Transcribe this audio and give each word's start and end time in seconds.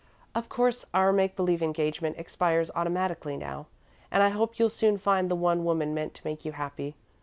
"Of 0.33 0.49
course 0.49 0.83
our 0.95 1.13
make 1.13 1.35
believe 1.35 1.61
engagement 1.61 2.17
expires 2.17 2.71
automatically 2.73 3.37
now, 3.37 3.67
and 4.09 4.23
I 4.23 4.29
hope 4.29 4.57
you'll 4.57 4.67
soon 4.69 4.97
find 4.97 5.29
the 5.29 5.35
one 5.35 5.63
woman 5.63 5.93
meant 5.93 6.15
to 6.15 6.25
make 6.25 6.43
you 6.43 6.53
happy. 6.53 6.95